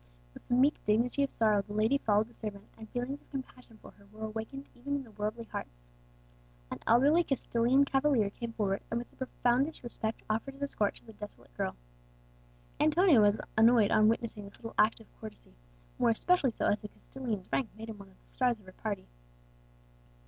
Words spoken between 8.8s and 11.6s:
and with the profoundest respect offered his escort to the desolate